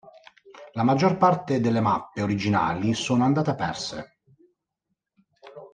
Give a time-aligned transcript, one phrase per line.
[0.73, 4.17] La maggior parte delle mappe originali sono andate perse.